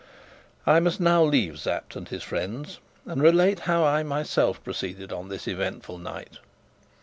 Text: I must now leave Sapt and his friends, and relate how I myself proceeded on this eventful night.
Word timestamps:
I 0.65 0.79
must 0.79 0.99
now 0.99 1.23
leave 1.23 1.59
Sapt 1.59 1.95
and 1.95 2.09
his 2.09 2.23
friends, 2.23 2.79
and 3.05 3.21
relate 3.21 3.59
how 3.69 3.85
I 3.85 4.01
myself 4.01 4.63
proceeded 4.63 5.13
on 5.13 5.29
this 5.29 5.47
eventful 5.47 5.99
night. 5.99 6.39